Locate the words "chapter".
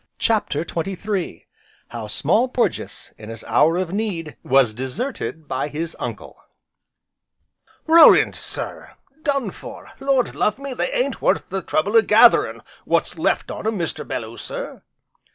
0.17-0.65